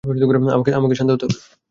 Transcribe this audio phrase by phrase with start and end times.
[0.77, 1.37] আমাকে শান্ত হতে হবে।